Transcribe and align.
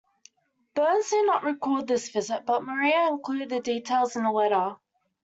Burns 0.73 1.11
did 1.11 1.27
not 1.27 1.43
record 1.43 1.85
this 1.87 2.09
visit, 2.09 2.43
but 2.47 2.63
Maria 2.63 3.07
included 3.09 3.49
the 3.51 3.59
details 3.59 4.15
in 4.15 4.25
a 4.25 4.31
letter. 4.33 4.77